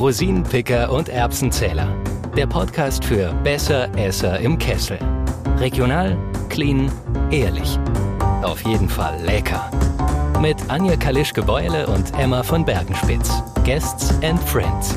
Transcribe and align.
Rosinenpicker 0.00 0.90
und 0.90 1.10
Erbsenzähler. 1.10 1.94
Der 2.34 2.46
Podcast 2.46 3.04
für 3.04 3.34
Besser 3.44 3.86
Esser 3.98 4.40
im 4.40 4.56
Kessel. 4.56 4.98
Regional, 5.58 6.16
clean, 6.48 6.90
ehrlich. 7.30 7.78
Auf 8.42 8.62
jeden 8.64 8.88
Fall 8.88 9.20
lecker. 9.22 9.70
Mit 10.40 10.56
Anja 10.70 10.96
Kalischke-Beule 10.96 11.86
und 11.86 12.18
Emma 12.18 12.42
von 12.42 12.64
Bergenspitz. 12.64 13.42
Guests 13.62 14.14
and 14.22 14.42
Friends. 14.44 14.96